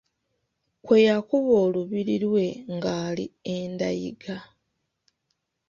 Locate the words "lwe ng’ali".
2.23-3.25